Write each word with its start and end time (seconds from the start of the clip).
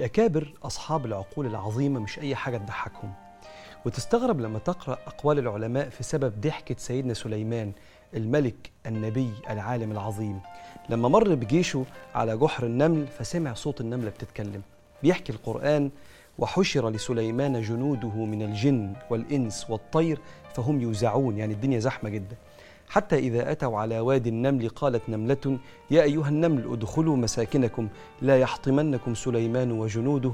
الأكابر 0.00 0.52
أصحاب 0.62 1.06
العقول 1.06 1.46
العظيمة 1.46 2.00
مش 2.00 2.18
أي 2.18 2.34
حاجة 2.34 2.56
تضحكهم. 2.58 3.12
وتستغرب 3.84 4.40
لما 4.40 4.58
تقرأ 4.58 4.98
أقوال 5.06 5.38
العلماء 5.38 5.88
في 5.88 6.02
سبب 6.02 6.40
ضحكة 6.40 6.74
سيدنا 6.78 7.14
سليمان 7.14 7.72
الملك 8.14 8.70
النبي 8.86 9.30
العالم 9.50 9.92
العظيم. 9.92 10.40
لما 10.88 11.08
مر 11.08 11.34
بجيشه 11.34 11.84
على 12.14 12.36
جحر 12.36 12.66
النمل 12.66 13.06
فسمع 13.06 13.54
صوت 13.54 13.80
النملة 13.80 14.10
بتتكلم. 14.10 14.62
بيحكي 15.02 15.32
القرآن 15.32 15.90
وحشر 16.38 16.90
لسليمان 16.90 17.62
جنوده 17.62 18.24
من 18.24 18.42
الجن 18.42 18.92
والإنس 19.10 19.70
والطير 19.70 20.18
فهم 20.54 20.80
يوزعون. 20.80 21.38
يعني 21.38 21.54
الدنيا 21.54 21.78
زحمة 21.78 22.10
جدا. 22.10 22.36
حتى 22.90 23.18
إذا 23.18 23.52
أتوا 23.52 23.78
على 23.78 24.00
وادي 24.00 24.28
النمل 24.28 24.68
قالت 24.68 25.02
نملة 25.08 25.58
يا 25.90 26.02
أيها 26.02 26.28
النمل 26.28 26.72
ادخلوا 26.72 27.16
مساكنكم 27.16 27.88
لا 28.22 28.38
يحطمنكم 28.38 29.14
سليمان 29.14 29.72
وجنوده 29.72 30.32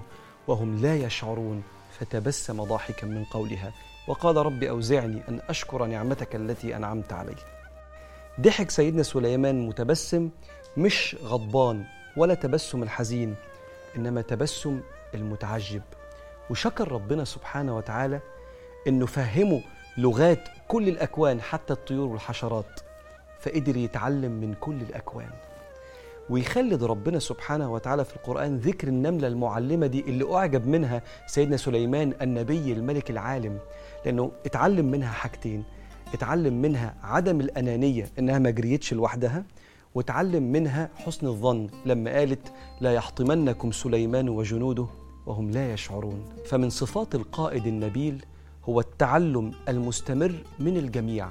وهم 0.48 0.82
لا 0.82 0.96
يشعرون. 0.96 1.62
فتبسم 1.98 2.64
ضاحكا 2.64 3.06
من 3.06 3.24
قولها 3.24 3.72
وقال 4.08 4.36
رب 4.36 4.62
أوزعني 4.62 5.20
أن 5.28 5.40
أشكر 5.48 5.84
نعمتك 5.84 6.36
التي 6.36 6.76
أنعمت 6.76 7.12
علي. 7.12 7.34
ضحك 8.40 8.70
سيدنا 8.70 9.02
سليمان 9.02 9.66
متبسم 9.66 10.30
مش 10.76 11.16
غضبان 11.24 11.84
ولا 12.16 12.34
تبسم 12.34 12.82
الحزين 12.82 13.34
إنما 13.96 14.20
تبسم 14.20 14.80
المتعجب. 15.14 15.82
وشكر 16.50 16.92
ربنا 16.92 17.24
سبحانه 17.24 17.76
وتعالى 17.76 18.20
إنه 18.88 19.06
فهمه 19.06 19.62
لغات 19.98 20.48
كل 20.68 20.88
الأكوان 20.88 21.40
حتى 21.40 21.72
الطيور 21.72 22.08
والحشرات 22.08 22.80
فقدر 23.40 23.76
يتعلم 23.76 24.32
من 24.32 24.54
كل 24.54 24.74
الأكوان. 24.88 25.30
ويخلد 26.30 26.84
ربنا 26.84 27.18
سبحانه 27.18 27.72
وتعالى 27.72 28.04
في 28.04 28.16
القرآن 28.16 28.56
ذكر 28.58 28.88
النملة 28.88 29.28
المعلمة 29.28 29.86
دي 29.86 30.00
اللي 30.00 30.34
أعجب 30.34 30.66
منها 30.66 31.02
سيدنا 31.26 31.56
سليمان 31.56 32.12
النبي 32.22 32.72
الملك 32.72 33.10
العالم 33.10 33.58
لأنه 34.04 34.32
اتعلم 34.46 34.86
منها 34.90 35.12
حاجتين 35.12 35.64
اتعلم 36.14 36.62
منها 36.62 36.94
عدم 37.02 37.40
الأنانية 37.40 38.08
إنها 38.18 38.38
ما 38.38 38.50
جريتش 38.50 38.92
لوحدها 38.94 39.44
وتعلم 39.94 40.52
منها 40.52 40.90
حسن 40.96 41.26
الظن 41.26 41.68
لما 41.86 42.10
قالت 42.10 42.52
لا 42.80 42.92
يحطمنكم 42.92 43.72
سليمان 43.72 44.28
وجنوده 44.28 44.86
وهم 45.26 45.50
لا 45.50 45.72
يشعرون 45.72 46.24
فمن 46.46 46.70
صفات 46.70 47.14
القائد 47.14 47.66
النبيل 47.66 48.24
هو 48.68 48.80
التعلم 48.80 49.52
المستمر 49.68 50.34
من 50.58 50.76
الجميع 50.76 51.28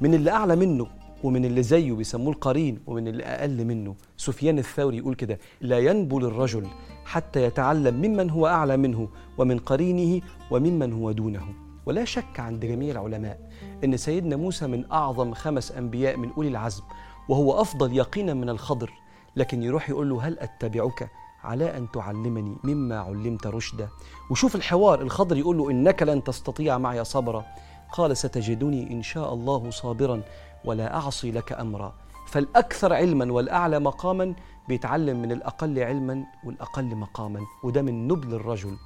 من 0.00 0.14
اللي 0.14 0.30
أعلى 0.30 0.56
منه 0.56 0.86
ومن 1.24 1.44
اللي 1.44 1.62
زيه 1.62 1.92
بيسموه 1.92 2.32
القرين 2.32 2.78
ومن 2.86 3.08
اللي 3.08 3.24
أقل 3.24 3.64
منه. 3.64 3.94
سفيان 4.16 4.58
الثوري 4.58 4.96
يقول 4.96 5.14
كده 5.14 5.38
لا 5.60 5.78
ينبل 5.78 6.24
الرجل 6.24 6.66
حتى 7.04 7.42
يتعلم 7.42 7.94
ممن 7.94 8.30
هو 8.30 8.46
أعلى 8.46 8.76
منه 8.76 9.08
ومن 9.38 9.58
قرينه 9.58 10.20
وممن 10.50 10.92
هو 10.92 11.12
دونه. 11.12 11.44
ولا 11.86 12.04
شك 12.04 12.40
عند 12.40 12.64
جميع 12.64 12.90
العلماء 12.90 13.50
أن 13.84 13.96
سيدنا 13.96 14.36
موسى 14.36 14.66
من 14.66 14.90
أعظم 14.92 15.34
خمس 15.34 15.72
أنبياء 15.72 16.16
من 16.16 16.30
أولي 16.36 16.48
العزم 16.48 16.82
وهو 17.28 17.60
أفضل 17.60 17.96
يقينا 17.96 18.34
من 18.34 18.48
الخضر 18.48 18.92
لكن 19.36 19.62
يروح 19.62 19.90
يقول 19.90 20.08
له 20.10 20.22
هل 20.22 20.38
أتبعك؟ 20.38 21.10
على 21.44 21.76
أن 21.76 21.90
تعلمني 21.90 22.56
مما 22.64 22.98
علمت 22.98 23.46
رشدا. 23.46 23.88
وشوف 24.30 24.56
الحوار 24.56 25.02
الخضر 25.02 25.36
يقول 25.36 25.58
له 25.58 25.70
إنك 25.70 26.02
لن 26.02 26.24
تستطيع 26.24 26.78
معي 26.78 27.04
صبرا. 27.04 27.44
قال 27.92 28.16
ستجدني 28.16 28.92
إن 28.92 29.02
شاء 29.02 29.34
الله 29.34 29.70
صابرا 29.70 30.22
ولا 30.64 30.96
أعصي 30.96 31.30
لك 31.30 31.52
أمرا. 31.52 31.92
فالأكثر 32.26 32.92
علما 32.92 33.32
والأعلى 33.32 33.78
مقاما 33.78 34.34
بيتعلم 34.68 35.22
من 35.22 35.32
الأقل 35.32 35.78
علما 35.78 36.24
والأقل 36.44 36.96
مقاما. 36.96 37.40
وده 37.64 37.82
من 37.82 38.08
نبل 38.08 38.34
الرجل. 38.34 38.76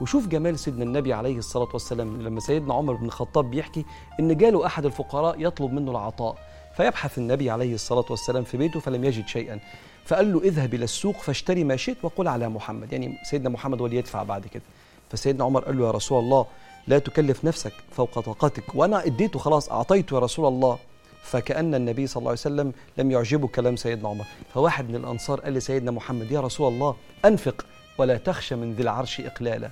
وشوف 0.00 0.26
جمال 0.26 0.58
سيدنا 0.58 0.84
النبي 0.84 1.12
عليه 1.12 1.38
الصلاة 1.38 1.68
والسلام 1.72 2.22
لما 2.22 2.40
سيدنا 2.40 2.74
عمر 2.74 2.94
بن 2.94 3.06
الخطاب 3.06 3.50
بيحكي 3.50 3.84
إن 4.20 4.36
جاله 4.36 4.66
أحد 4.66 4.84
الفقراء 4.84 5.40
يطلب 5.46 5.72
منه 5.72 5.90
العطاء. 5.90 6.51
فيبحث 6.76 7.18
النبي 7.18 7.50
عليه 7.50 7.74
الصلاة 7.74 8.04
والسلام 8.10 8.44
في 8.44 8.56
بيته 8.56 8.80
فلم 8.80 9.04
يجد 9.04 9.26
شيئا. 9.26 9.60
فقال 10.04 10.32
له 10.32 10.40
اذهب 10.40 10.74
إلى 10.74 10.84
السوق 10.84 11.16
فاشتري 11.16 11.64
ما 11.64 11.76
شئت 11.76 11.96
وقل 12.02 12.28
على 12.28 12.48
محمد. 12.48 12.92
يعني 12.92 13.18
سيدنا 13.30 13.48
محمد 13.48 13.80
هو 13.80 13.86
يدفع 13.86 14.22
بعد 14.22 14.46
كده. 14.46 14.62
فسيدنا 15.10 15.44
عمر 15.44 15.64
قال 15.64 15.78
له 15.78 15.86
يا 15.86 15.90
رسول 15.90 16.18
الله 16.18 16.46
لا 16.88 16.98
تكلف 16.98 17.44
نفسك 17.44 17.72
فوق 17.90 18.20
طاقتك. 18.20 18.74
وأنا 18.74 19.06
اديته 19.06 19.38
خلاص 19.38 19.70
أعطيته 19.70 20.14
يا 20.14 20.18
رسول 20.18 20.48
الله. 20.48 20.78
فكأن 21.22 21.74
النبي 21.74 22.06
صلى 22.06 22.20
الله 22.20 22.30
عليه 22.30 22.40
وسلم 22.40 22.72
لم 22.98 23.10
يعجبه 23.10 23.48
كلام 23.48 23.76
سيدنا 23.76 24.08
عمر. 24.08 24.24
فواحد 24.54 24.88
من 24.88 24.94
الأنصار 24.94 25.40
قال 25.40 25.54
لسيدنا 25.54 25.90
محمد 25.90 26.30
يا 26.30 26.40
رسول 26.40 26.72
الله 26.72 26.96
أنفق 27.24 27.66
ولا 27.98 28.16
تخشى 28.16 28.54
من 28.54 28.74
ذي 28.74 28.82
العرش 28.82 29.20
إقلالا. 29.20 29.70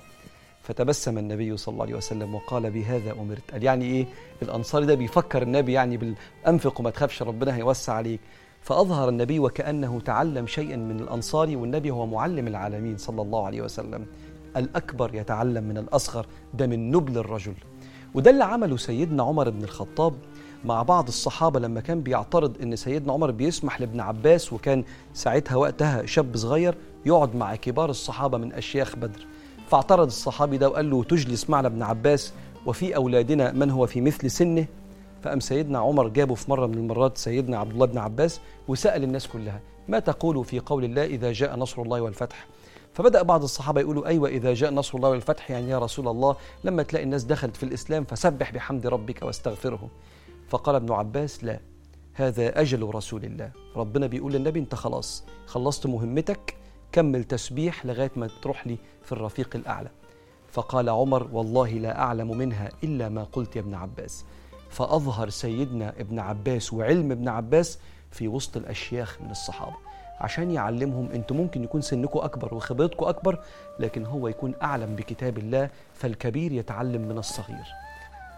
فتبسم 0.63 1.17
النبي 1.17 1.57
صلى 1.57 1.73
الله 1.73 1.85
عليه 1.85 1.95
وسلم 1.95 2.35
وقال 2.35 2.71
بهذا 2.71 3.11
أمرت. 3.11 3.51
قال 3.51 3.63
يعني 3.63 3.85
إيه؟ 3.85 4.05
الأنصاري 4.41 4.85
ده 4.85 4.95
بيفكر 4.95 5.41
النبي 5.41 5.71
يعني 5.73 5.97
بالأنفق 5.97 6.79
وما 6.79 6.89
تخافش 6.89 7.23
ربنا 7.23 7.55
هيوسع 7.55 7.93
عليك. 7.93 8.19
فأظهر 8.61 9.09
النبي 9.09 9.39
وكأنه 9.39 9.99
تعلم 9.99 10.47
شيئا 10.47 10.75
من 10.75 10.99
الأنصار 10.99 11.57
والنبي 11.57 11.91
هو 11.91 12.05
معلم 12.05 12.47
العالمين 12.47 12.97
صلى 12.97 13.21
الله 13.21 13.45
عليه 13.45 13.61
وسلم. 13.61 14.05
الأكبر 14.57 15.15
يتعلم 15.15 15.63
من 15.63 15.77
الأصغر 15.77 16.25
ده 16.53 16.67
من 16.67 16.91
نبل 16.91 17.17
الرجل. 17.17 17.53
وده 18.13 18.31
اللي 18.31 18.43
عمله 18.43 18.77
سيدنا 18.77 19.23
عمر 19.23 19.49
بن 19.49 19.63
الخطاب 19.63 20.13
مع 20.65 20.83
بعض 20.83 21.07
الصحابة 21.07 21.59
لما 21.59 21.81
كان 21.81 22.01
بيعترض 22.01 22.61
إن 22.61 22.75
سيدنا 22.75 23.13
عمر 23.13 23.31
بيسمح 23.31 23.81
لابن 23.81 23.99
عباس 23.99 24.53
وكان 24.53 24.83
ساعتها 25.13 25.55
وقتها 25.55 26.05
شاب 26.05 26.37
صغير 26.37 26.75
يقعد 27.05 27.35
مع 27.35 27.55
كبار 27.55 27.89
الصحابة 27.89 28.37
من 28.37 28.53
أشياخ 28.53 28.95
بدر. 28.95 29.25
فاعترض 29.71 30.05
الصحابي 30.05 30.57
ده 30.57 30.69
وقال 30.69 30.89
له 30.89 31.03
تجلس 31.03 31.49
معنا 31.49 31.67
ابن 31.67 31.81
عباس 31.81 32.33
وفي 32.65 32.95
أولادنا 32.95 33.51
من 33.51 33.69
هو 33.69 33.85
في 33.85 34.01
مثل 34.01 34.31
سنه؟ 34.31 34.65
فقام 35.21 35.39
سيدنا 35.39 35.79
عمر 35.79 36.07
جابه 36.07 36.35
في 36.35 36.51
مرة 36.51 36.67
من 36.67 36.73
المرات 36.73 37.17
سيدنا 37.17 37.57
عبد 37.57 37.71
الله 37.71 37.85
بن 37.85 37.97
عباس 37.97 38.41
وسأل 38.67 39.03
الناس 39.03 39.27
كلها 39.27 39.61
ما 39.87 39.99
تقول 39.99 40.45
في 40.45 40.59
قول 40.59 40.83
الله 40.83 41.05
إذا 41.05 41.31
جاء 41.31 41.55
نصر 41.55 41.81
الله 41.81 42.01
والفتح؟ 42.01 42.47
فبدأ 42.93 43.21
بعض 43.21 43.43
الصحابة 43.43 43.81
يقولوا 43.81 44.07
أيوة 44.07 44.29
إذا 44.29 44.53
جاء 44.53 44.73
نصر 44.73 44.97
الله 44.97 45.09
والفتح 45.09 45.51
يعني 45.51 45.69
يا 45.69 45.79
رسول 45.79 46.07
الله 46.07 46.35
لما 46.63 46.83
تلاقي 46.83 47.03
الناس 47.03 47.23
دخلت 47.23 47.57
في 47.57 47.63
الإسلام 47.63 48.03
فسبح 48.03 48.51
بحمد 48.51 48.87
ربك 48.87 49.21
واستغفره. 49.23 49.89
فقال 50.49 50.75
ابن 50.75 50.91
عباس 50.91 51.43
لا 51.43 51.59
هذا 52.13 52.61
أجل 52.61 52.95
رسول 52.95 53.25
الله. 53.25 53.51
ربنا 53.75 54.07
بيقول 54.07 54.33
للنبي 54.33 54.59
أنت 54.59 54.75
خلاص 54.75 55.23
خلصت 55.45 55.87
مهمتك 55.87 56.60
كمل 56.91 57.23
تسبيح 57.23 57.85
لغاية 57.85 58.11
ما 58.15 58.29
تروح 58.41 58.67
لي 58.67 58.77
في 59.03 59.11
الرفيق 59.11 59.55
الأعلى. 59.55 59.89
فقال 60.51 60.89
عمر 60.89 61.29
والله 61.31 61.69
لا 61.69 61.99
أعلم 61.99 62.37
منها 62.37 62.69
إلا 62.83 63.09
ما 63.09 63.23
قلت 63.23 63.55
يا 63.55 63.61
ابن 63.61 63.73
عباس. 63.73 64.25
فأظهر 64.69 65.29
سيدنا 65.29 65.89
ابن 65.89 66.19
عباس 66.19 66.73
وعلم 66.73 67.11
ابن 67.11 67.27
عباس 67.27 67.79
في 68.11 68.27
وسط 68.27 68.57
الأشياخ 68.57 69.21
من 69.21 69.31
الصحابة. 69.31 69.75
عشان 70.19 70.51
يعلمهم 70.51 71.09
أنتوا 71.11 71.37
ممكن 71.37 71.63
يكون 71.63 71.81
سنكم 71.81 72.19
أكبر 72.19 72.53
وخبرتكم 72.53 73.05
أكبر 73.05 73.43
لكن 73.79 74.05
هو 74.05 74.27
يكون 74.27 74.53
أعلم 74.61 74.95
بكتاب 74.95 75.37
الله 75.37 75.69
فالكبير 75.93 76.51
يتعلم 76.51 77.01
من 77.01 77.17
الصغير. 77.17 77.65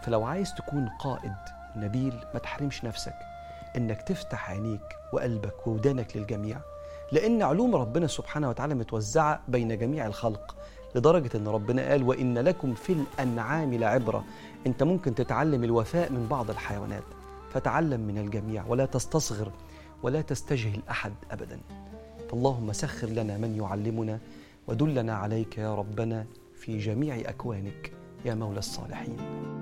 فلو 0.02 0.24
عايز 0.24 0.54
تكون 0.54 0.88
قائد 1.00 1.34
نبيل 1.76 2.14
ما 2.34 2.40
تحرمش 2.40 2.84
نفسك. 2.84 3.14
إنك 3.76 4.02
تفتح 4.02 4.50
عينيك 4.50 4.96
وقلبك 5.12 5.66
وودانك 5.66 6.16
للجميع. 6.16 6.60
لأن 7.12 7.42
علوم 7.42 7.76
ربنا 7.76 8.06
سبحانه 8.06 8.48
وتعالى 8.48 8.74
متوزعة 8.74 9.42
بين 9.48 9.78
جميع 9.78 10.06
الخلق 10.06 10.56
لدرجة 10.94 11.30
إن 11.34 11.48
ربنا 11.48 11.90
قال 11.90 12.02
وإن 12.02 12.38
لكم 12.38 12.74
في 12.74 12.92
الأنعام 12.92 13.74
لعبرة. 13.74 14.24
أنت 14.66 14.82
ممكن 14.82 15.14
تتعلم 15.14 15.64
الوفاء 15.64 16.12
من 16.12 16.26
بعض 16.30 16.50
الحيوانات 16.50 17.02
فتعلم 17.50 18.00
من 18.00 18.18
الجميع 18.18 18.64
ولا 18.66 18.86
تستصغر 18.86 19.52
ولا 20.02 20.20
تستجهل 20.20 20.80
أحد 20.90 21.12
ابدا. 21.30 21.60
فاللهم 22.30 22.72
سخر 22.72 23.06
لنا 23.06 23.38
من 23.38 23.56
يعلمنا 23.56 24.18
ودلنا 24.68 25.14
عليك 25.14 25.58
يا 25.58 25.74
ربنا 25.74 26.26
في 26.54 26.78
جميع 26.78 27.16
أكوانك 27.16 27.92
يا 28.24 28.34
مولى 28.34 28.58
الصالحين. 28.58 29.53